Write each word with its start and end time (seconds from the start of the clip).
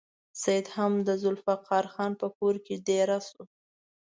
سید 0.41 0.65
هم 0.75 0.93
د 1.07 1.09
ذوالفقار 1.21 1.85
خان 1.93 2.11
په 2.21 2.27
کور 2.37 2.55
کې 2.65 2.75
دېره 2.87 3.19
شو. 3.29 3.43